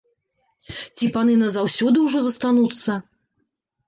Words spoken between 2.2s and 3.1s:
застануцца?